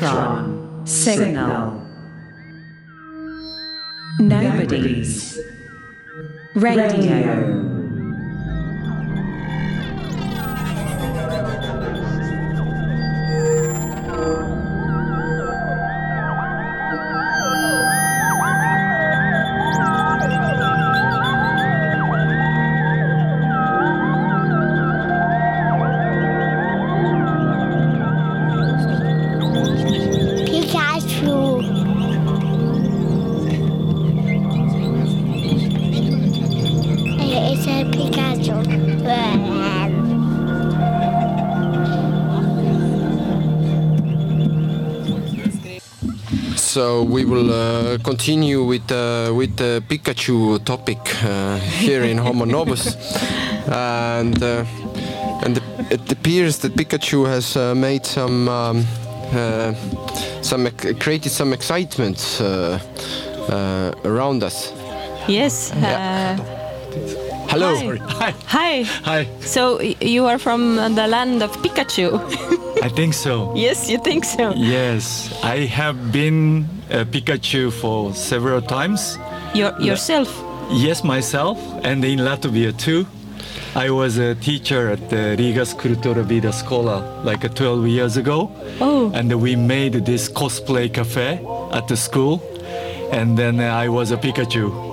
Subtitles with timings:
[0.00, 0.86] Electron.
[0.86, 1.86] Signal.
[4.18, 5.38] Nobody's.
[6.54, 7.69] Radio.
[47.10, 52.94] We will uh, continue with uh, with the Pikachu topic uh, here in Homo Novus,
[53.66, 54.64] and uh,
[55.44, 55.60] and
[55.90, 58.84] it appears that Pikachu has uh, made some um,
[59.32, 59.74] uh,
[60.42, 60.68] some
[61.00, 62.78] created some excitement uh,
[63.48, 64.72] uh, around us.
[65.28, 65.72] Yes.
[65.74, 66.38] Yeah.
[67.50, 67.74] Hello.
[67.74, 68.32] Hi.
[68.46, 68.82] Hi.
[69.02, 72.20] Hi, So you are from the land of Pikachu?
[72.80, 73.52] I think so.
[73.56, 74.52] yes, you think so.
[74.54, 79.18] Yes, I have been a Pikachu for several times.
[79.52, 80.28] Your, yourself?
[80.70, 83.04] Yes, myself, and in Latvia too.
[83.74, 88.52] I was a teacher at the Rigas Kultura Vida Scola like uh, 12 years ago.
[88.80, 89.10] Oh.
[89.12, 92.40] And we made this cosplay cafe at the school.
[93.10, 94.89] And then uh, I was a Pikachu.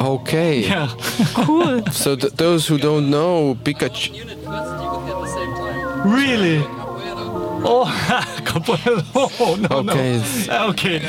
[0.00, 0.60] Okay.
[0.60, 0.88] Yeah.
[1.34, 1.84] Cool.
[1.92, 4.12] So th- those who don't know Pikachu,
[6.04, 6.62] really?
[7.64, 7.86] Oh,
[8.44, 8.76] couple.
[9.40, 10.22] Oh, no, Okay.
[10.48, 10.68] no.
[10.70, 11.00] Okay.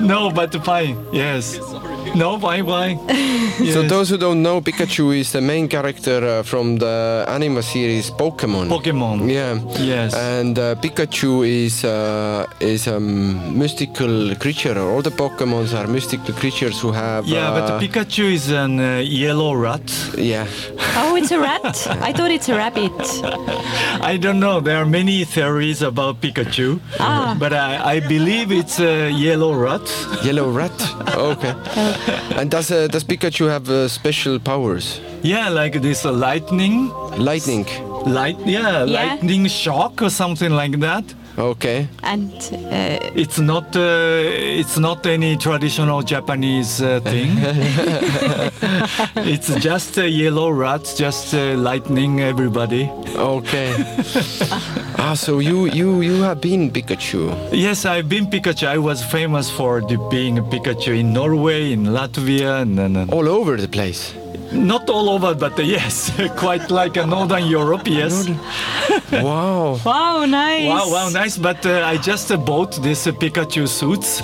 [0.00, 0.96] No, but fine.
[1.12, 1.58] Yes.
[2.14, 2.98] No, why, fine.
[3.72, 8.10] so those who don't know Pikachu is the main character uh, from the anime series
[8.10, 8.68] Pokemon.
[8.68, 9.30] Pokemon.
[9.30, 9.60] Yeah.
[9.80, 10.14] Yes.
[10.14, 14.78] And uh, Pikachu is uh, is a mystical creature.
[14.78, 17.26] All the Pokemons are mystical creatures who have.
[17.26, 19.82] Yeah, but uh, the Pikachu is an uh, yellow rat.
[20.16, 20.46] yeah.
[21.00, 21.86] Oh, it's a rat?
[22.02, 22.90] I thought it's a rabbit.
[24.02, 24.58] I don't know.
[24.58, 27.36] There are many theories about Pikachu, Ah.
[27.38, 29.86] but I, I believe it's a yellow rat.
[30.24, 30.74] Yellow rat.
[31.14, 31.54] Okay.
[32.38, 35.00] and does uh, does Pikachu have uh, special powers?
[35.22, 36.88] Yeah, like this uh, lightning,
[37.18, 37.66] Lightning.
[38.06, 38.36] light.
[38.46, 38.84] Yeah, Yeah.
[38.84, 41.04] lightning shock or something like that.
[41.38, 41.86] Okay.
[42.02, 43.76] And uh, It's not.
[43.76, 44.22] Uh,
[44.60, 47.30] it's not any traditional Japanese uh, thing.
[49.24, 52.90] it's just a yellow rat, just uh, lightning everybody.
[53.16, 53.72] Okay.
[54.98, 57.30] ah, so you you you have been Pikachu.
[57.52, 58.66] Yes, I've been Pikachu.
[58.66, 62.96] I was famous for the, being a Pikachu in Norway, in Latvia, and then.
[62.96, 64.12] uh, All over the place.
[64.52, 68.28] Not all over, but uh, yes, quite like a Northern Europe, yes.
[69.12, 69.78] Wow.
[69.84, 70.66] wow, nice.
[70.68, 71.36] Wow, wow, nice.
[71.38, 74.22] But uh, I just uh, bought this uh, Pikachu suits.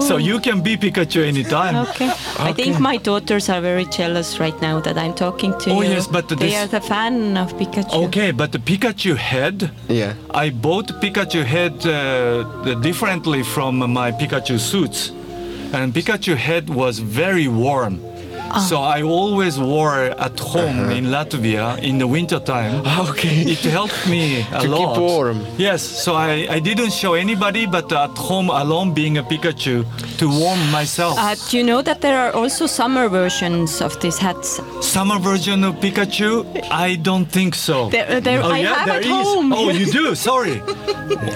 [0.06, 1.76] so you can be Pikachu anytime.
[1.88, 2.10] Okay.
[2.38, 5.90] I think my daughters are very jealous right now that I'm talking to Oh, you.
[5.90, 8.04] yes, but they this- are the fan of Pikachu.
[8.06, 10.14] Okay, but the Pikachu head, Yeah.
[10.30, 15.10] I bought Pikachu head uh, differently from my Pikachu suits.
[15.72, 18.00] And Pikachu head was very warm.
[18.56, 18.60] Ah.
[18.70, 22.86] So I always wore at home in Latvia in the winter time.
[23.10, 23.42] Okay.
[23.54, 24.98] It helped me a To keep lot.
[25.00, 25.44] warm.
[25.58, 29.84] Yes, so I, I didn't show anybody, but at home alone being a Pikachu
[30.18, 31.18] to warm myself.
[31.18, 34.60] Uh, do you know that there are also summer versions of these hats?
[34.80, 36.44] Summer version of Pikachu?
[36.70, 37.88] I don't think so.
[37.90, 39.10] There- there- oh, I yeah, have there at is.
[39.26, 39.52] home.
[39.52, 40.14] Oh, you do?
[40.30, 40.62] Sorry.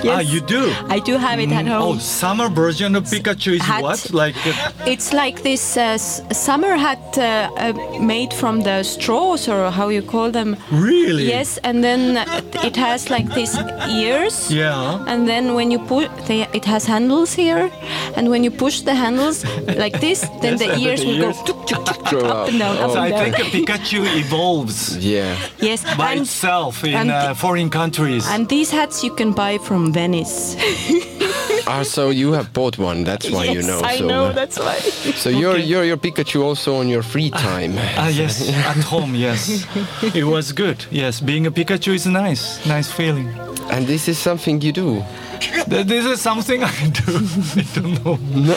[0.07, 0.73] Ah, you do?
[0.89, 1.83] I do have it at home.
[1.83, 3.83] Oh, summer version of Pikachu is Hat.
[3.83, 4.11] what?
[4.13, 4.53] Like, uh,
[4.87, 10.03] It's like this uh, summer hat uh, uh, made from the straws, or how you
[10.03, 10.57] call them.
[10.71, 11.25] really?
[11.29, 12.17] Yes, and then
[12.65, 13.57] it has like these
[13.89, 14.51] ears.
[14.51, 15.05] Yeah.
[15.07, 17.71] And then when you put, they, it has handles here,
[18.17, 19.45] and when you push the handles
[19.77, 22.59] like this, then Yes, the ears the will go ears tuk, tuk, tuk, up and
[22.59, 22.83] down, up.
[22.85, 23.33] up So I and down.
[23.33, 25.37] think a Pikachu evolves Yeah.
[25.61, 28.27] yes, by and, itself in and- uh, foreign countries.
[28.29, 30.57] and these hats you can buy from Venice.
[31.71, 33.05] Ah, so you have bought one.
[33.05, 33.81] That's why you Yes, know.
[33.85, 34.25] I so, know.
[34.27, 34.79] uh, That's why.
[35.23, 37.73] so you're you're your Pikachu also on your free time.
[37.97, 39.67] Ah, yes, at home, yes.
[40.15, 40.79] It was good.
[40.91, 42.65] Yes, being a Pikachu is nice.
[42.67, 43.29] Nice feeling.
[43.71, 45.05] and this is something you do.
[45.67, 47.13] This is something I do.
[47.61, 48.17] I don't know.
[48.49, 48.57] No.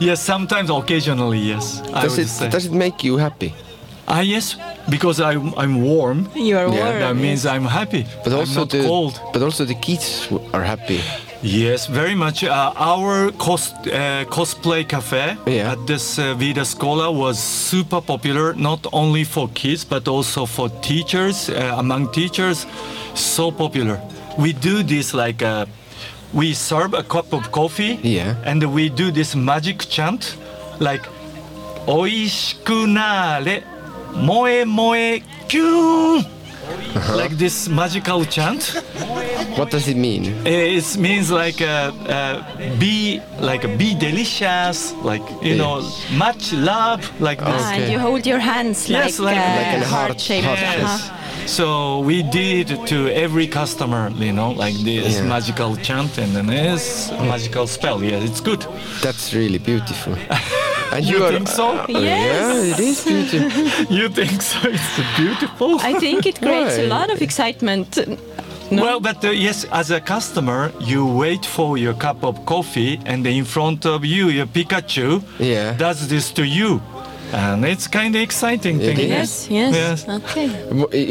[0.08, 1.80] Yes, sometimes, occasionally, yes.
[2.02, 2.48] Does it say.
[2.50, 3.50] does it make you happy?
[4.06, 4.56] Ah, yes,
[4.88, 6.28] because I'm, I'm warm.
[6.36, 6.98] You are Yeah, warm.
[7.00, 8.06] That means I'm happy.
[8.22, 9.14] But I'm also not the cold.
[9.32, 11.00] but also the kids are happy.
[11.46, 12.42] Yes, very much.
[12.42, 15.72] Uh, our cos- uh, cosplay cafe Yeah.
[15.72, 20.70] at this uh, Vida Scola was super popular, not only for kids but also for
[20.80, 21.50] teachers.
[21.50, 22.64] Uh, among teachers,
[23.14, 24.00] so popular.
[24.38, 25.66] We do this like uh,
[26.32, 27.98] we serve a cup of coffee.
[28.02, 28.36] Yeah.
[28.44, 30.36] And we do this magic chant,
[30.80, 31.04] like
[31.86, 33.62] "Oishiku nare,
[34.16, 36.24] moe moe kyun."
[37.16, 38.62] Like this magical chant.
[39.56, 40.22] What does it mean?
[40.46, 45.82] It means like uh, uh, be like a be delicious, like you know,
[46.12, 47.48] much love, like this.
[47.62, 47.82] Ah, Okay.
[47.82, 50.44] and you hold your hands Yes, like, like- uh, Like a heart- heart shape.
[50.44, 50.82] heart Yes.
[50.84, 51.20] Uh-huh.
[51.46, 55.24] So we did to every customer, you know, like this Yeah.
[55.34, 58.02] magical chant and then this magical spell.
[58.02, 58.66] Yeah, it's good.
[59.02, 60.14] That's really beautiful.
[60.92, 61.84] And You are, think so?
[61.88, 63.86] Yeah, it is beautiful.
[63.96, 64.58] You think so?
[64.68, 65.78] It's beautiful.
[65.80, 67.98] I think it creates a lot of excitement.
[68.70, 68.82] No?
[68.82, 73.26] Well, but uh, yes, as a customer, you wait for your cup of coffee, and
[73.26, 75.74] in front of you, your Pikachu Yeah.
[75.76, 76.80] does this to you,
[77.32, 78.98] and it's kind of exciting It thing.
[79.10, 79.10] is.
[79.10, 80.08] yes, yes, Yes.
[80.08, 80.48] Okay.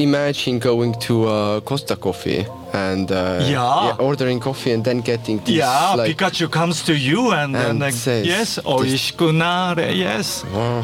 [0.04, 3.96] Imagine going to uh, Costa Coffee and uh, Yeah.
[4.00, 7.80] ordering coffee and then getting this Yeah, like Pikachu comes to you and, And then
[7.80, 10.44] like, says yes, oishikunare yes.
[10.54, 10.84] Wow.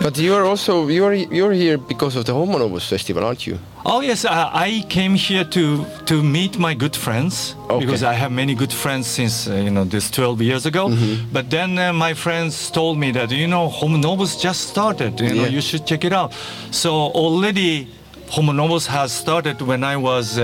[0.00, 3.46] But you are also you are you're here because of the Homo Novus festival, aren't
[3.46, 3.58] you?
[3.84, 7.84] Oh yes, uh, I came here to to meet my good friends Okay.
[7.84, 10.88] because I have many good friends since uh, you know this 12 years ago.
[10.88, 11.32] Mm-hmm.
[11.32, 15.20] But then uh, my friends told me that you know Homo Novus just started.
[15.20, 15.54] You know Yeah.
[15.56, 16.32] you should check it out.
[16.70, 17.88] So already
[18.30, 20.38] Homo Novus has started when I was.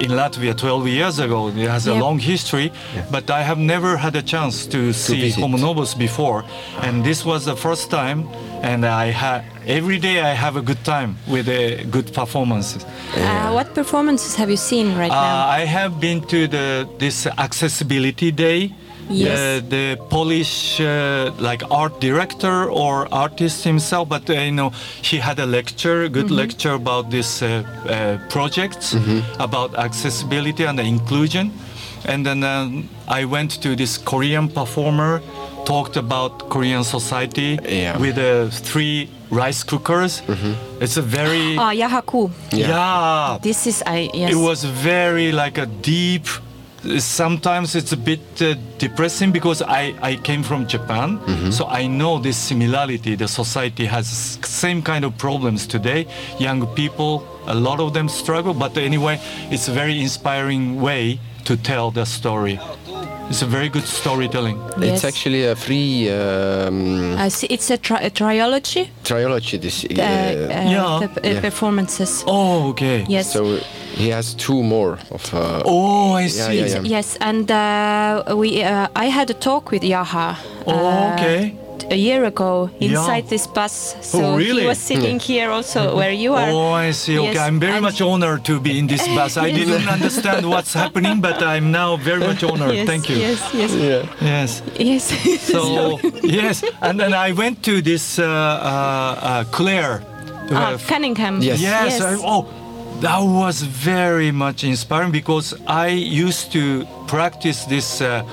[0.00, 2.70] In Latvia 12 years ago, it has a long history,
[3.10, 5.40] but I have never had a chance to see visit.
[5.40, 6.44] Homo Novus before,
[6.82, 8.28] and this was the first time.
[8.62, 12.84] And I had every day I have a good time with the good performances.
[12.84, 15.46] Uh, what performances have you seen right now?
[15.46, 18.74] Uh, I have been to the this accessibility day.
[19.10, 19.62] Yes.
[19.62, 24.70] The, the Polish uh, like art director or artist himself, but uh, you know
[25.02, 28.94] he had a lecture, good lecture about this uh, uh, projects
[29.38, 31.50] about accessibility and inclusion,
[32.06, 35.20] and then um, I went to this Korean performer,
[35.64, 37.98] talked about Korean society Yeah.
[37.98, 40.22] with uh, three rice cookers.
[40.80, 42.30] It's a very Ah, Yahaku.
[42.52, 44.32] yeah This is I yes.
[44.32, 46.26] it was very like a deep
[46.98, 51.18] sometimes it's a bit uh, depressing because I, I came from japan
[51.52, 54.06] so i know this similarity the society has
[54.44, 56.06] same kind of problems today
[56.38, 59.20] young people a lot of them struggle but anyway
[59.50, 62.60] it's a very inspiring way to tell the story
[63.30, 68.00] it's a very good storytelling It's actually a free um, Uh, s- it's a, tri-
[68.00, 68.88] a triology.
[69.04, 69.58] triology.
[69.60, 70.98] This Uh, uh, uh, Yeah.
[71.02, 71.40] the uh, Yeah.
[71.40, 72.24] performances.
[72.26, 73.32] oh okay Yes.
[73.32, 73.58] so
[73.98, 75.22] he has two more of.
[75.34, 76.82] Uh, oh i see yeah, yeah.
[76.96, 80.28] Yes, and uh, we uh, I had a talk with Yaha.
[80.66, 81.40] oh uh, okay
[81.90, 82.88] A year ago, Yeah.
[82.90, 83.72] inside this bus.
[84.02, 84.60] So Oh, really?
[84.62, 86.50] he was sitting here also, where you are.
[86.52, 87.16] Oh, I see.
[87.18, 89.36] Okay, I'm very and- much honored to be in this bus.
[89.36, 92.74] I didn't understand what's happening, but I'm now very much honored.
[92.76, 93.16] Yes, Thank you.
[93.16, 94.04] Yes, yes, yeah.
[94.20, 94.50] Yes.
[94.76, 95.04] yes.
[95.54, 95.60] So
[96.40, 96.56] yes,
[96.86, 100.02] and then I went to this uh, uh, uh, Claire.
[100.52, 101.34] Ah, uh, Cunningham.
[101.40, 101.56] Yes.
[101.60, 101.96] Yes.
[101.96, 102.00] Yes.
[102.04, 102.44] I- oh,
[103.00, 108.00] that was very much inspiring because I used to practice this.
[108.00, 108.24] Uh,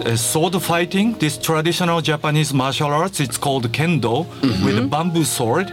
[0.00, 4.26] uh, sword fighting, this traditional Japanese martial arts, it's called kendo
[4.64, 5.70] with a bamboo sword.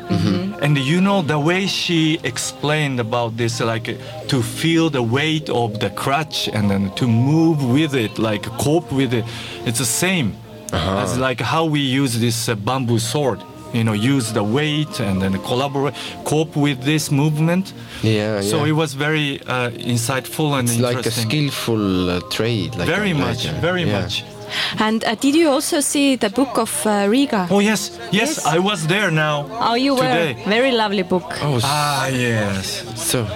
[0.61, 3.85] And you know, the way she explained about this, like
[4.27, 8.91] to feel the weight of the crutch and then to move with it, like cope
[8.91, 9.23] with it,
[9.65, 10.35] it's the same
[10.73, 13.41] as like how we use this uh, bamboo sword.
[13.77, 15.93] You know, use the weight and then collaborate,
[16.25, 17.73] cope with this movement.
[18.01, 18.69] Yeah, So yeah.
[18.71, 21.29] it was very uh, insightful and It's like a interesting.
[21.29, 22.71] skillful uh, trade.
[22.75, 24.01] Like very a- much, like a- very yeah.
[24.01, 24.23] much.
[24.79, 27.47] And uh, did you also see the book of uh, Riga?
[27.51, 27.81] Oh yes,
[28.11, 28.45] yes, Yes.
[28.45, 29.45] I was there now.
[29.67, 30.01] Oh, you were.
[30.01, 30.33] today.
[30.47, 31.27] Very lovely book.
[31.41, 32.65] Oh, Ah yes,
[32.95, 33.27] so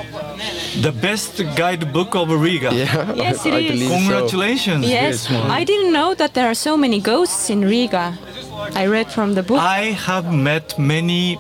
[0.82, 2.72] the best guidebook of Riga.
[2.74, 3.14] yeah.
[3.14, 3.72] Yes, I, it I is.
[3.72, 3.96] believe so.
[3.98, 5.60] Congratulations, Yes, this.
[5.60, 8.18] I didn't know that there are so many ghosts in Riga.
[8.76, 9.60] I read from the book.
[9.60, 11.38] I have met many.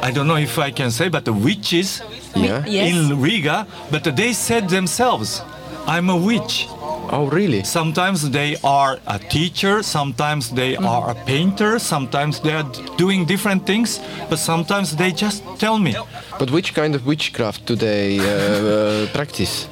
[0.00, 2.02] I don't know if I can say, but the witches
[2.34, 2.64] Yeah.
[2.66, 2.92] Yes.
[2.92, 3.66] in Riga.
[3.90, 5.42] But they said themselves,
[5.86, 6.66] "I'm a witch."
[7.10, 7.64] Oh, really?
[7.64, 10.86] Sometimes they are a teacher, sometimes they Mm.
[10.86, 12.66] are a painter, sometimes they are
[12.98, 15.94] doing different things, but sometimes they just tell me,
[16.38, 19.66] But which kind of witchcraft do they uh, uh, practice?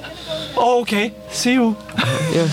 [0.57, 1.77] Oh, okay, see you.
[2.37, 2.49] Yeah,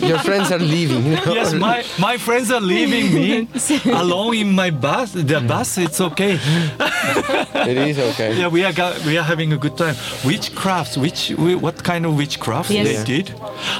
[0.00, 1.04] your friends are leaving.
[1.12, 3.48] Yes, my, my friends are leaving me
[3.92, 5.12] alone in my bus.
[5.12, 6.38] The bus, it's okay.
[6.80, 8.38] it is okay.
[8.38, 9.94] Yeah, we are go- we are having a good time.
[10.24, 12.86] Witchcrafts, which what kind of witchcraft Yes.
[12.86, 13.04] they Yeah.
[13.04, 13.34] did?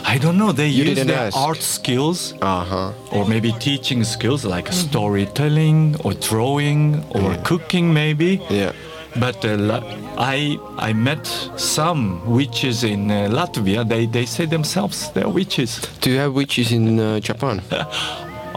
[0.04, 0.52] I don't know.
[0.52, 1.36] They You use their ask.
[1.36, 2.92] art skills Uh huh.
[3.12, 8.40] or maybe teaching skills like storytelling or drawing or cooking maybe.
[8.50, 8.72] Yeah.
[9.18, 9.80] But uh,
[10.18, 13.84] I I met some witches in uh, Latvia.
[13.88, 15.80] They they say themselves they're witches.
[16.00, 17.60] Do you have witches in uh, Japan?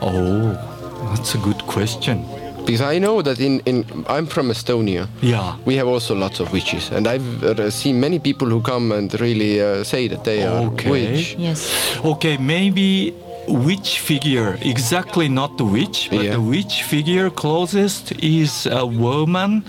[0.01, 0.55] Oh,
[1.13, 2.23] that's a good question.
[2.65, 5.07] Because I know that in, in I'm from Estonia.
[5.21, 5.57] Yeah.
[5.65, 9.13] We have also lots of witches, and I've uh, seen many people who come and
[9.19, 10.89] really uh, say that they are Okay.
[10.91, 11.35] witch.
[11.37, 11.67] Yes.
[12.05, 13.11] Okay, maybe
[13.47, 16.33] which figure exactly not the witch, but Yeah.
[16.35, 19.63] the witch figure closest is a woman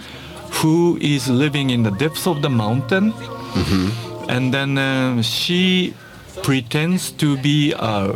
[0.62, 3.12] who is living in the depths of the mountain,
[4.28, 5.94] and then um, she
[6.42, 8.12] pretends to be a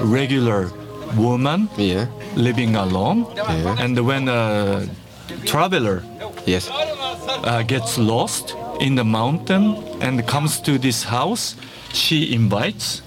[0.00, 0.70] regular
[1.16, 2.06] woman Yeah.
[2.36, 3.76] living alone, Yeah.
[3.78, 4.86] and when a
[5.44, 6.02] traveler
[6.46, 6.70] Yes.
[6.70, 11.54] uh, gets lost in the mountain and comes to this house,
[11.92, 13.02] she invites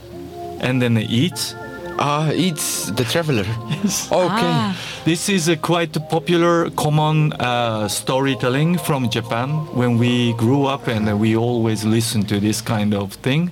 [0.61, 1.55] and then eats.
[1.97, 3.45] Ah, it's the traveler.
[3.83, 4.11] Yes.
[4.11, 4.51] Okay.
[4.51, 4.75] Ah.
[5.05, 9.49] This is a quite popular, common uh, storytelling from Japan.
[9.75, 13.51] When we grew up, and we always listen to this kind of thing.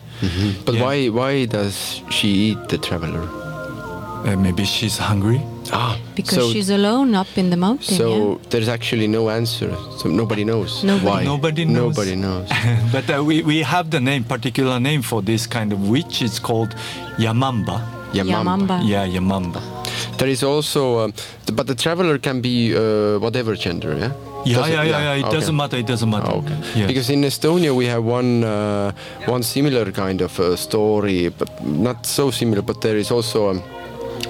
[0.66, 0.84] But Yeah.
[0.84, 3.24] why why does she eat the traveler?
[4.26, 5.42] Uh, maybe she's hungry.
[5.72, 7.96] Ah, Because so, she's alone up in the mountain.
[7.98, 8.50] so yeah?
[8.50, 9.72] there's actually no answer.
[10.00, 11.06] So nobody knows Nobody.
[11.08, 11.24] why.
[11.24, 11.96] Nobody knows.
[11.96, 12.48] Nobody knows.
[12.92, 16.22] but uh, we, we have the name, particular name for this kind of witch.
[16.22, 16.76] It's called
[17.18, 17.80] Yamamba.
[18.14, 18.82] Yamamba.
[18.84, 19.62] Yeah, Yamamba.
[20.18, 24.12] There is also, um, th- but the traveler can be uh, whatever gender, yeah.
[24.46, 25.14] Yeah, Does it- yeah, yeah, yeah.
[25.16, 25.34] It okay.
[25.40, 25.78] doesn't matter.
[25.78, 26.32] It doesn't matter.
[26.34, 26.58] Oh, okay.
[26.76, 26.88] Yes.
[26.88, 28.92] Because in Estonia we have one uh,
[29.26, 32.62] one similar kind of uh, story, but not so similar.
[32.62, 33.83] But there is also um, a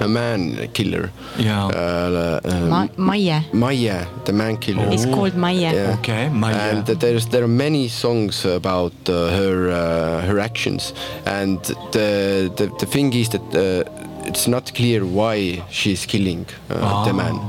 [0.08, 1.10] man killer.
[1.38, 1.66] Yeah.
[1.68, 3.42] Uh, um, Ma- Maie.
[3.54, 4.88] Maie, the man killer.
[4.92, 5.60] It's called Maie.
[5.74, 5.96] Yeah.
[6.00, 6.54] Okay, Maie.
[6.54, 10.94] And there's there are many songs about uh, her uh, her actions,
[11.26, 11.60] and
[11.92, 13.84] the the, the thing is that uh,
[14.26, 17.40] it's not clear why she's killing uh, the man.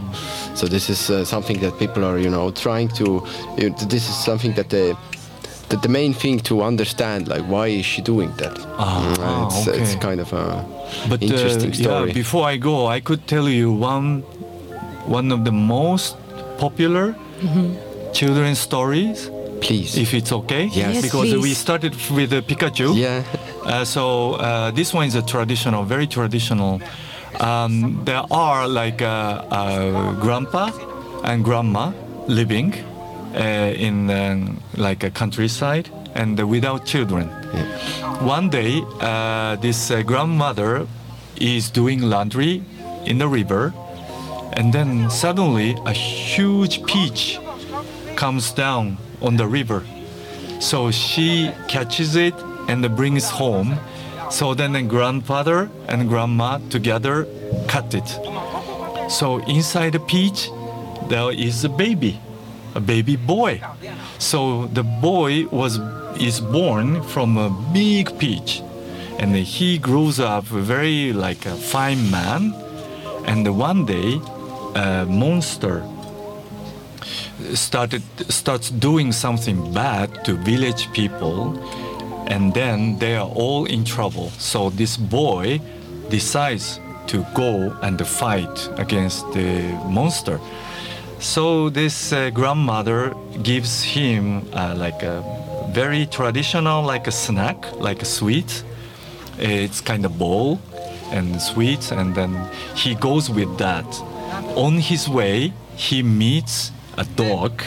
[0.55, 3.23] So this is uh, something that people are you know trying to.
[3.89, 4.95] This is something that they.
[5.69, 8.59] The, the main thing to understand, like, why is she doing that?
[8.79, 10.65] Ah, Mm, it's, it's kind of a
[11.09, 12.09] But uh, interesting story.
[12.09, 14.23] yeah, before I go, I could tell you one
[15.07, 16.17] one of the most
[16.59, 17.15] popular
[18.13, 19.31] children's stories,
[19.61, 19.97] Please.
[19.99, 20.65] if it's okay.
[20.65, 20.95] Yes.
[20.95, 22.95] Yes, because we started with the Pikachu.
[22.97, 23.23] yeah.
[23.65, 26.81] Uh, so uh, this one is a traditional, very traditional.
[27.41, 30.71] Um, there are like a, a grandpa
[31.25, 31.93] and grandma
[32.29, 32.94] living uh,
[33.35, 37.29] in um, like a countryside and without children.
[38.21, 40.87] One day, uh, this uh, grandmother
[41.37, 42.63] is doing laundry
[43.05, 43.75] in the river,
[44.53, 47.39] and then suddenly a huge peach
[48.17, 49.83] comes down on the river.
[50.61, 52.35] So she catches it
[52.69, 53.77] and brings home.
[54.31, 57.27] So then the grandfather and grandma together
[57.69, 58.09] cut it.
[59.11, 60.51] So inside the peach,
[61.09, 62.21] there is a baby,
[62.75, 63.61] a baby boy.
[64.19, 65.79] So the boy was
[66.21, 68.63] is born from a big peach,
[69.19, 72.55] and he grows up very like a fine man.
[73.27, 74.21] And one day,
[74.75, 75.83] a monster
[77.55, 81.59] started starts doing something bad to village people
[82.27, 85.61] and then they are all in trouble so this boy
[86.11, 90.41] decides to go and fight against the monster
[91.19, 95.23] so this uh, grandmother gives him uh, like a
[95.73, 98.65] very traditional like a snack like a sweet.
[99.39, 100.61] It's kind of bowl
[101.11, 103.87] and sweets and then he goes with that.
[104.57, 107.63] On his way he meets a dog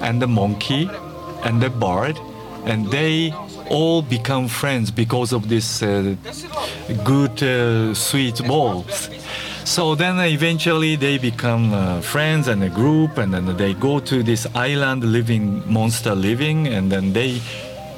[0.00, 0.88] and a monkey
[1.42, 2.18] and a bird
[2.64, 3.32] and they
[3.68, 6.14] all become friends because of this uh,
[7.04, 9.08] good uh, sweet bowls
[9.64, 14.22] so then eventually they become uh, friends and a group and then they go to
[14.22, 17.38] this island living monster living and then they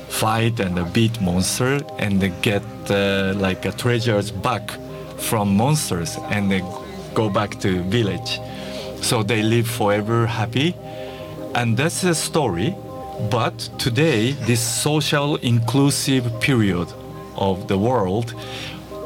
[0.08, 4.70] fight and beat monster and they get uh, like uh, treasures back
[5.18, 6.62] from monsters and they
[7.14, 8.40] go back to village.
[9.02, 10.74] So they live forever happy.
[11.54, 12.76] And that's the story.
[13.30, 16.88] But today this social inclusive period
[17.36, 18.34] of the world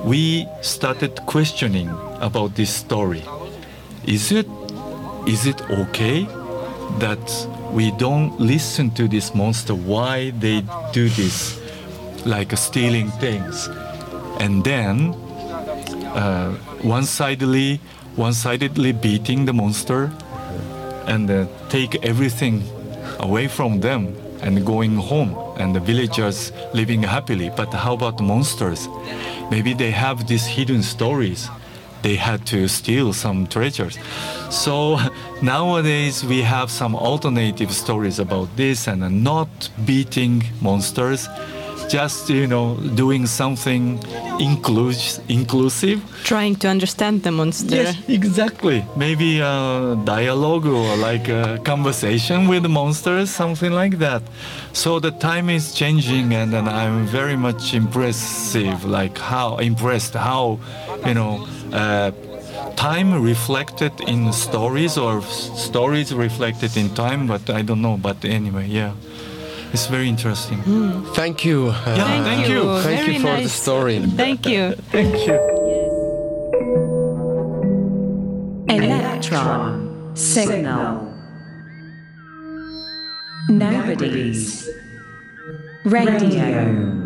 [0.04, 1.90] we started questioning
[2.20, 3.22] about this story.
[4.06, 4.46] Is it
[5.26, 6.26] is it okay
[6.98, 7.24] that
[7.72, 10.62] we don't listen to this monster why they
[10.92, 11.60] do this
[12.24, 13.68] like stealing things?
[14.38, 15.14] And then
[16.14, 17.80] uh, one-sidedly
[18.16, 20.10] one-sidedly beating the monster
[21.06, 22.62] and uh, take everything
[23.18, 27.50] away from them and going home and the villagers living happily.
[27.54, 28.88] But how about the monsters?
[29.50, 31.48] Maybe they have these hidden stories
[32.02, 33.98] they had to steal some treasures.
[34.50, 34.98] So
[35.42, 41.28] nowadays we have some alternative stories about this and not beating monsters,
[41.90, 43.98] just you know doing something
[44.38, 45.98] inclus- inclusive.
[46.24, 47.74] Trying to understand the monster.
[47.76, 48.84] Yes, exactly.
[48.96, 54.22] Maybe a dialogue or like a conversation with the monsters, something like that.
[54.72, 60.58] So the time is changing, and, then I'm very much impressive, like how impressed how,
[61.06, 61.46] you know.
[61.72, 62.10] Uh,
[62.76, 68.16] time reflected in stories or s- stories reflected in time but i don't know but
[68.24, 68.92] anyway yeah
[69.72, 70.62] it's very interesting
[71.14, 71.68] Thank you.
[71.68, 72.54] uh, Yeah, Thank thank you.
[72.54, 72.80] you.
[72.82, 74.00] Thank Very you for the story.
[74.00, 74.74] Thank you.
[74.92, 75.38] thank you
[78.68, 80.14] Electron.
[80.16, 81.12] Signal.
[83.48, 84.68] Nobody's.
[85.84, 86.99] Radio.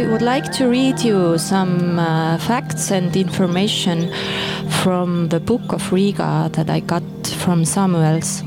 [0.00, 4.10] I would like to read you some uh, facts and information
[4.82, 8.42] from the book of Riga that I got from Samuels.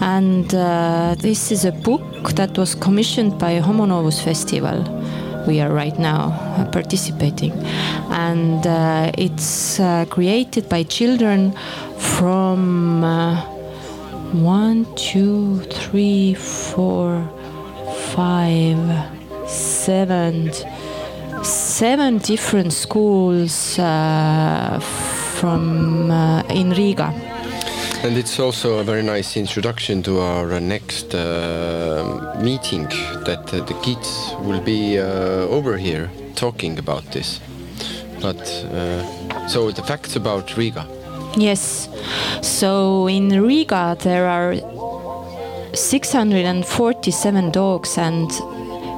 [0.00, 4.78] And uh, this is a book that was commissioned by Homo Novus Festival.
[5.46, 7.52] We are right now uh, participating.
[8.08, 11.52] And uh, it's uh, created by children
[11.98, 13.04] from.
[13.04, 13.52] Uh,
[14.32, 17.22] one, two, three, four,
[18.12, 18.76] five,
[19.48, 20.50] seven,
[21.42, 24.80] seven different schools uh,
[25.38, 27.12] from uh, in Riga.
[28.02, 32.84] And it's also a very nice introduction to our uh, next uh, meeting
[33.24, 37.40] that uh, the kids will be uh, over here talking about this.
[38.20, 38.40] But
[38.72, 40.86] uh, so the facts about Riga.
[41.36, 41.88] Yes.
[42.42, 44.54] So in Riga there are
[45.74, 48.30] 647 dogs and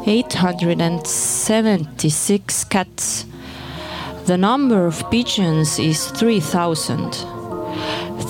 [0.09, 3.27] 876 cats.
[4.25, 7.12] The number of pigeons is 3000.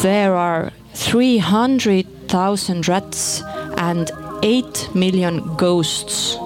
[0.02, 3.44] There are 300,000 rats
[3.76, 4.10] and
[4.42, 6.36] 8 million ghosts.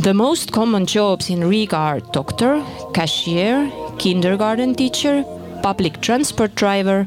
[0.00, 5.24] The most common jobs in Riga are doctor, cashier, kindergarten teacher,
[5.62, 7.06] public transport driver,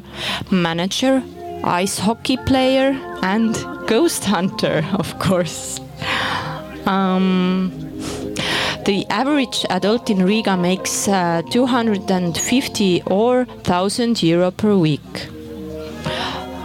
[0.50, 1.22] manager,
[1.64, 3.56] ice hockey player, and
[3.88, 5.80] ghost hunter, of course.
[6.86, 7.72] Um,
[8.86, 15.30] the average adult in Riga makes uh, 250 or 1000 euro per week.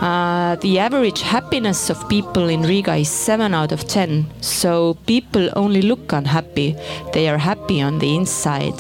[0.01, 4.27] Uh, the average happiness of people in Riga is 7 out of 10.
[4.41, 6.77] So people only look unhappy,
[7.13, 8.79] they are happy on the inside.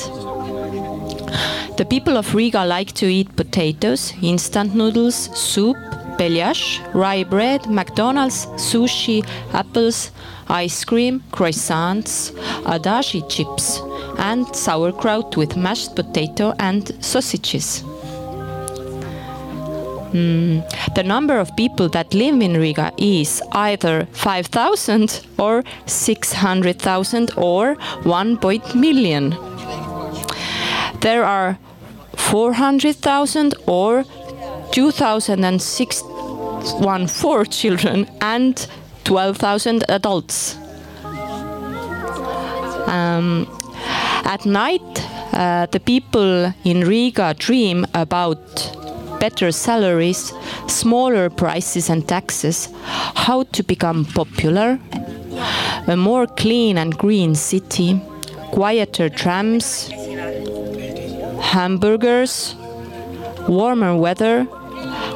[1.77, 5.77] The people of Riga like to eat potatoes, instant noodles, soup,
[6.19, 10.11] belyash, rye bread, McDonald's, sushi, apples,
[10.49, 12.33] ice cream, croissants,
[12.65, 13.81] adashi chips,
[14.19, 17.83] and sauerkraut with mashed potato and sausages.
[20.13, 27.75] Mm, the number of people that live in Riga is either 5,000 or 600,000 or
[28.05, 29.35] 1 point million.
[31.01, 31.59] There are
[32.17, 34.05] 400,000 or
[34.73, 36.03] 2,006
[37.51, 38.67] children and
[39.05, 40.57] 12,000 adults.
[42.89, 43.47] Um,
[44.25, 44.83] at night,
[45.33, 48.39] uh, the people in Riga dream about
[49.21, 50.33] better salaries,
[50.67, 52.69] smaller prices and taxes,
[53.15, 54.79] how to become popular,
[55.87, 58.01] a more clean and green city,
[58.53, 59.89] quieter trams,
[61.41, 62.55] hamburgers,
[63.49, 64.47] warmer weather,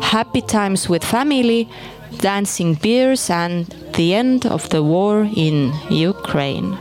[0.02, 1.68] happy times with family,
[2.18, 6.76] dancing beers, and the end of the war in Ukraine.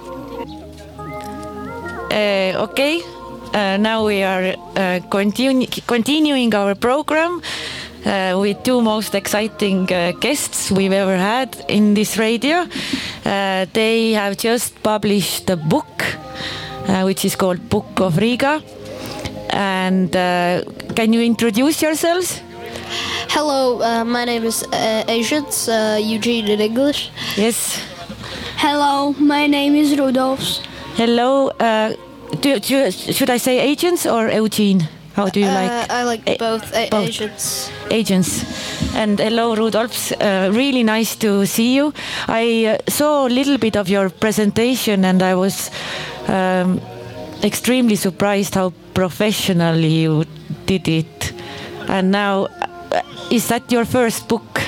[2.12, 3.02] Uh, okay,
[3.54, 7.42] uh, now we are uh, continu- continuing our program
[8.06, 12.68] uh, with two most exciting uh, guests we've ever had in this radio.
[13.26, 16.04] Uh, they have just published a book
[16.88, 18.62] uh, which is called Book of Riga.
[19.50, 20.64] And uh,
[20.96, 22.42] can you introduce yourselves?
[23.30, 27.12] Hello, uh, my name is uh, Asians, uh, Eugene in English.
[27.38, 27.80] Yes.
[28.58, 30.42] Hello, my name is Rudolf.
[30.96, 31.50] Hello.
[31.60, 31.94] Uh,
[32.42, 34.88] do, do, should I say agents or Eugene?
[35.14, 37.08] How do you Uh, like I like A- both, a- both.
[37.10, 37.72] agents.
[37.92, 38.44] agents?
[38.96, 40.12] And hello, Rudolf.
[40.12, 41.94] Uh, really nice to see you.
[42.28, 45.70] I uh, saw a little bit of your presentation, and I was
[46.28, 46.80] um,
[47.44, 50.26] extremely surprised how professionally you
[50.66, 51.34] did it.
[51.88, 52.48] And now,
[52.92, 54.62] uh, is that your first book?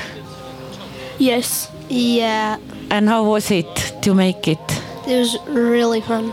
[1.19, 1.69] Yes.
[1.89, 2.57] Yeah,
[2.89, 3.67] And how was it
[4.01, 4.59] to make it?
[5.07, 6.31] it was really fun.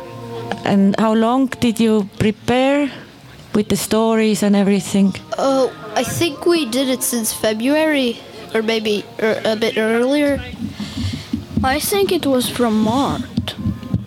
[0.64, 2.88] And how long did you prepare
[3.54, 5.14] with the stories and everything?
[5.36, 8.18] Oh, I think we did it since February,
[8.54, 10.40] or maybe er, a bit earlier.
[11.64, 13.56] I think it was from March.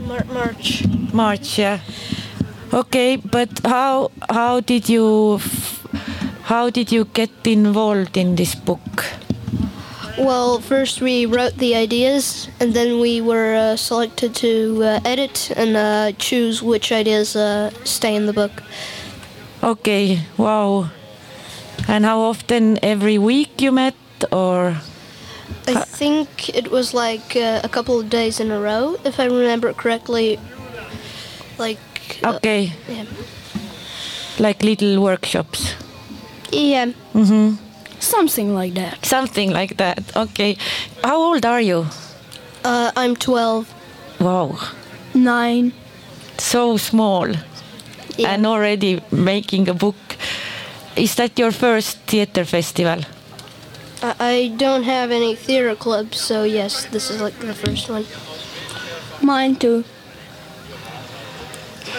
[0.07, 0.83] Mar- March.
[1.13, 1.79] March, yeah.
[2.73, 5.39] Okay, but how how did you
[6.43, 9.05] how did you get involved in this book?
[10.17, 15.51] Well, first we wrote the ideas, and then we were uh, selected to uh, edit
[15.55, 18.63] and uh, choose which ideas uh, stay in the book.
[19.63, 20.91] Okay, wow.
[21.87, 23.95] And how often every week you met
[24.31, 24.77] or
[25.67, 29.25] I think it was like uh, a couple of days in a row, if I
[29.25, 30.39] remember correctly.
[31.57, 31.79] Like.
[32.23, 33.05] Uh, okay, yeah.
[34.39, 35.75] like little workshops.
[36.51, 36.91] Yeah.
[37.99, 39.05] Something like that.
[39.05, 39.99] Something like that.
[40.15, 40.57] Okay.
[41.03, 41.85] How old are you?
[42.63, 43.65] Uh, I'm 12.
[44.19, 44.57] Wow.
[45.13, 45.71] Nine.
[46.37, 47.27] So small
[48.17, 48.33] Yeah.
[48.33, 49.95] and already making a book.
[50.95, 52.99] Is that your first theater festival?
[54.03, 58.05] I, I don't have any theater clubs, so yes, this is like the first one.
[59.21, 59.83] Mine too.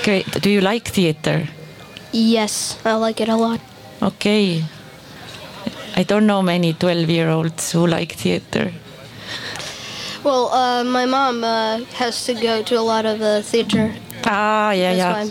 [0.03, 0.27] Great.
[0.43, 1.49] Do you like theater?
[2.13, 3.61] Yes, I like it a lot.
[4.03, 4.65] Okay.
[5.95, 8.73] I don't know many 12 year olds who like theater.
[10.25, 13.95] Well, uh, my mom uh, has to go to a lot of uh, theater.
[14.25, 15.13] Ah, yeah, yeah.
[15.13, 15.31] why.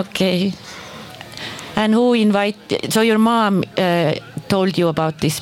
[0.00, 0.52] Okay.
[1.76, 2.56] And who invite?
[2.90, 4.14] So your mom uh,
[4.48, 5.40] told you about this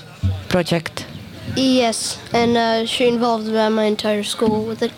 [0.48, 1.06] project.
[1.54, 4.92] Yes, and uh, she involved my entire school with it.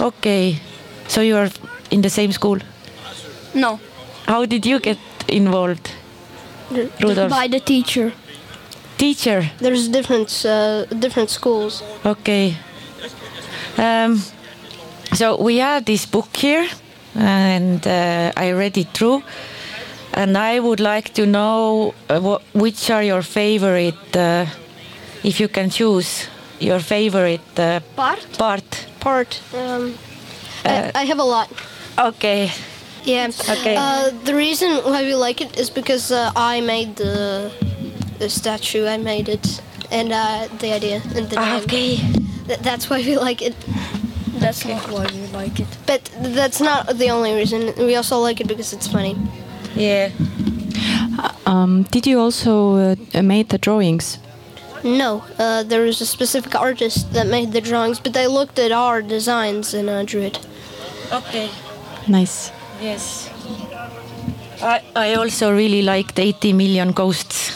[0.00, 0.60] Okay.
[1.12, 1.50] So you are
[1.90, 2.58] in the same school.
[3.54, 3.78] No.
[4.26, 4.96] How did you get
[5.28, 5.90] involved,
[7.00, 7.28] Rudolf?
[7.30, 8.12] By the teacher.
[8.96, 9.50] Teacher.
[9.58, 11.82] There's different uh, different schools.
[12.04, 12.56] Okay.
[13.76, 14.22] Um,
[15.12, 16.66] so we have this book here,
[17.14, 19.22] and uh, I read it through,
[20.14, 24.46] and I would like to know uh, what, which are your favorite, uh,
[25.22, 26.26] if you can choose
[26.58, 28.26] your favorite uh, Part?
[28.38, 28.86] part.
[29.00, 29.42] Part.
[29.54, 29.94] Um,
[30.64, 31.50] I, I have a lot.
[31.98, 32.50] Okay.
[33.04, 33.30] Yeah.
[33.50, 33.76] Okay.
[33.76, 37.50] Uh, the reason why we like it is because uh, I made the
[38.18, 38.86] the statue.
[38.86, 41.62] I made it, and uh, the idea and the Ah, name.
[41.64, 41.96] okay.
[42.46, 43.54] Th- that's why we like it.
[44.38, 45.68] That's not why we like it.
[45.86, 47.72] But that's not the only reason.
[47.76, 49.16] We also like it because it's funny.
[49.74, 50.10] Yeah.
[51.46, 54.18] Um, did you also uh, made the drawings?
[54.84, 58.72] No, uh, there was a specific artist that made the drawings, but they looked at
[58.72, 60.38] our designs and uh, drew it.
[61.12, 61.50] Okay.
[62.08, 62.52] Nice.
[62.80, 63.30] Yes.
[64.62, 67.52] I, I also really liked 80 million ghosts.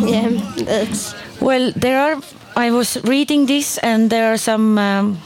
[0.00, 2.20] Yeah, that's Well, there are.
[2.56, 5.18] I was reading this, and there are some um,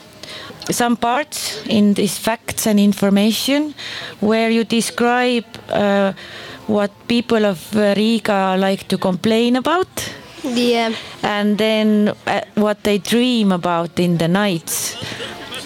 [0.71, 3.75] some parts in these facts and information
[4.21, 6.13] where you describe uh,
[6.67, 9.89] what people of uh, Riga like to complain about,
[10.43, 10.93] yeah.
[11.23, 14.97] and then uh, what they dream about in the nights.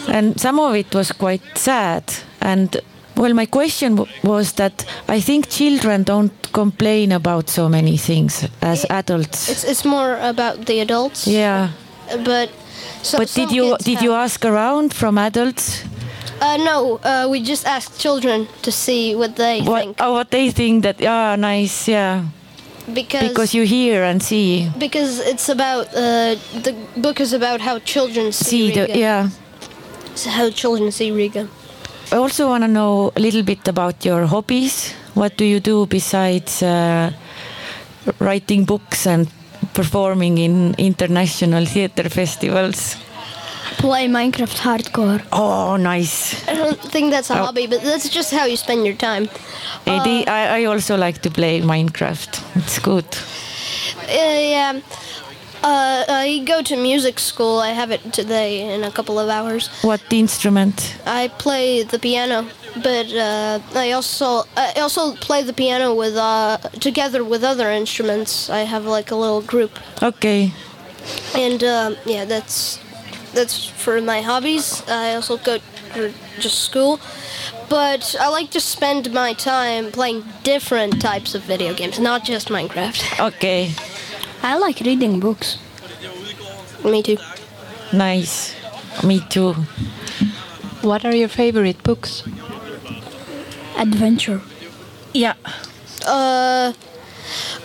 [0.08, 2.02] And some of it was quite sad.
[2.40, 2.76] And
[3.16, 8.44] well, my question w- was that I think children don't complain about so many things
[8.60, 9.48] as adults.
[9.48, 11.26] It's it's more about the adults.
[11.26, 11.68] Yeah.
[12.24, 12.50] But
[13.02, 15.84] so, But did you did you ask around from adults
[16.40, 20.30] Uh, no, uh, we just asked children to see what they what think oh, what
[20.30, 22.24] they think that ah nice yeah
[22.92, 27.78] because because you hear and see because it's about uh, the book is about how
[27.84, 29.28] children see, see the yeah.
[30.14, 31.48] So how children see Riga.
[32.12, 34.92] I also want to know a little bit about your hobbies.
[35.14, 37.10] What do you do besides uh,
[38.20, 39.28] writing books and
[39.74, 42.96] performing in international theater festivals?
[43.78, 45.22] Play Minecraft hardcore.
[45.32, 46.46] Oh, nice.
[46.48, 47.44] I don't think that's a Oh.
[47.46, 49.28] hobby, but that's just how you spend your time.
[49.86, 52.40] Eddie, I, I also like to play Minecraft.
[52.56, 53.04] It's good.
[54.08, 54.80] Uh, yeah.
[55.64, 57.58] Uh, I go to music school.
[57.58, 59.68] I have it today in a couple of hours.
[59.82, 60.94] What instrument?
[61.06, 62.46] I play the piano,
[62.82, 68.50] but uh, I also I also play the piano with uh, together with other instruments.
[68.50, 69.70] I have like a little group,
[70.02, 70.52] Okay.
[71.34, 72.78] and um, yeah, that's
[73.32, 74.82] that's for my hobbies.
[74.86, 75.58] I also go
[75.96, 77.00] or just school.
[77.70, 82.48] But I like to spend my time playing different types of video games, not just
[82.48, 83.18] Minecraft.
[83.28, 83.72] Okay,
[84.44, 85.58] I like reading books.
[86.84, 87.16] Me too.
[87.92, 88.54] nice.
[89.02, 89.54] Me too.
[90.82, 92.22] What are your favorite books?
[93.78, 94.40] Adventure.
[95.14, 95.34] Yeah.
[96.06, 96.72] Uh,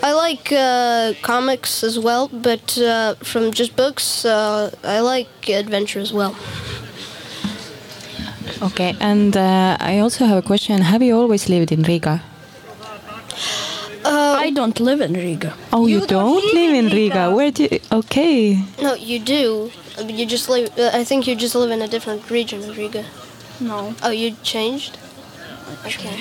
[0.02, 6.00] I like uh, comics as well, but uh, from just books, uh, I like adventure
[6.00, 6.34] as well.
[8.62, 10.80] Okay, and uh, I also have a question.
[10.82, 12.22] Have you always lived in Riga?
[14.10, 15.54] Uh, I don't live in Riga.
[15.72, 17.22] Oh, you, You don't don't live live in in Riga.
[17.30, 17.36] Riga.
[17.36, 17.78] Where do you?
[18.00, 18.58] Okay.
[18.82, 19.70] no, you do.
[19.98, 20.66] Uh, You just live.
[20.78, 23.04] Uh, I think you just live in a different region of Riga.
[23.60, 23.94] No.
[24.02, 24.98] Oh, you changed.
[25.86, 26.18] Okay.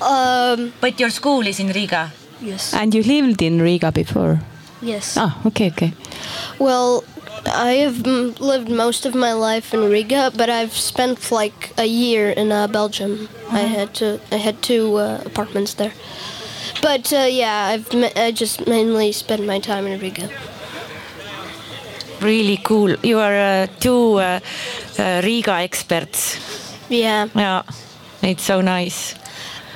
[0.00, 2.12] Um, But your school is in Riga.
[2.40, 2.72] Yes.
[2.74, 4.40] And you lived in Riga before?
[4.82, 5.16] Yes.
[5.16, 5.92] Ah, okay, okay.
[6.58, 7.04] well,
[7.46, 8.02] I have
[8.40, 12.66] lived most of my life in Riga, but I've spent like a year in uh,
[12.66, 13.28] Belgium.
[13.50, 14.18] I had to.
[14.32, 15.92] I had two uh, apartments there.
[16.80, 20.28] But uh, yeah, I've ma- I just mainly spend my time in Riga.
[22.20, 22.94] Really cool.
[23.02, 24.40] You are uh, two uh,
[24.98, 26.38] uh, Riga experts.
[26.88, 27.62] Yeah, Yeah,
[28.22, 29.14] it's so nice.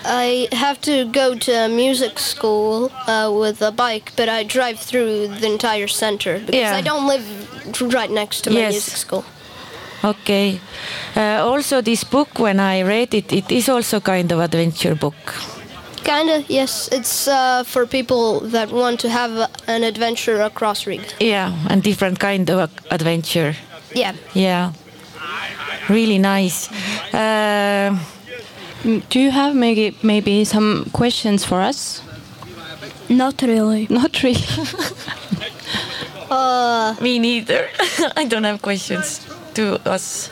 [0.05, 5.29] I have to go to music school uh, with a bike, but I drive through
[5.29, 6.77] the entire center because Yeah.
[6.77, 7.25] I don't live
[7.95, 8.73] right next to my Yes.
[8.73, 9.25] music school.
[10.05, 10.61] Okay.
[11.17, 15.35] Uh, also, this book, when I read it, it is also kind of adventure book.
[16.07, 16.89] Kinda, yes.
[16.93, 21.05] It's uh, for people that want to have an adventure across Riga.
[21.21, 23.55] Yeah, and different kind of adventure.
[23.95, 24.15] Yeah.
[24.35, 24.73] Yeah.
[25.89, 26.69] Really nice.
[27.15, 27.99] Uh,
[29.11, 32.03] Do you have maybe maybe some questions for us?
[33.09, 33.87] Not really.
[33.91, 34.45] Not really.
[36.31, 37.69] Uh, me neither.
[38.17, 39.21] I don't have questions
[39.55, 40.29] to us.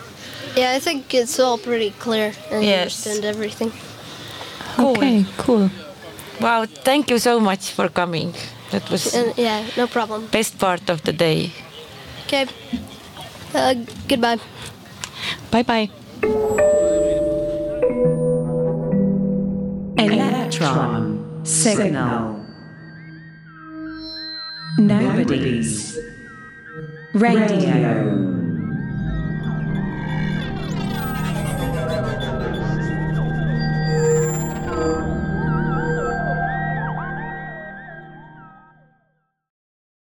[0.56, 3.06] yeah, I think it's all pretty clear and Yes.
[3.06, 3.72] understand everything.
[4.76, 4.96] Cool.
[4.96, 5.70] Okay, cool.
[6.40, 8.34] Wow, thank you so much for coming.
[8.70, 10.26] That was And yeah, no problem.
[10.32, 11.52] best part of the day.
[12.26, 12.46] Okay.
[13.54, 13.74] Uh,
[14.08, 14.38] goodbye.
[15.50, 15.90] Bye bye.
[19.98, 22.40] Electron signal.
[24.78, 25.96] Nobody's
[27.14, 28.43] radio.